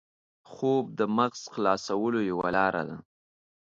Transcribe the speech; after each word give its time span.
خوب 0.51 0.85
د 0.99 1.01
مغز 1.17 1.41
خلاصولو 1.53 2.19
یوه 2.31 2.49
لاره 2.55 2.83
ده 2.89 2.97